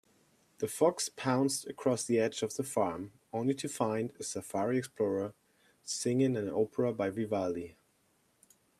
The 0.57 0.67
fox 0.67 1.09
pounced 1.09 1.67
across 1.67 2.03
the 2.03 2.17
edge 2.17 2.41
of 2.41 2.55
the 2.55 2.63
farm, 2.63 3.11
only 3.31 3.53
to 3.53 3.69
find 3.69 4.11
a 4.19 4.23
safari 4.23 4.79
explorer 4.79 5.35
singing 5.83 6.35
an 6.35 6.49
opera 6.49 6.91
by 6.91 7.11
Vivaldi. 7.11 7.75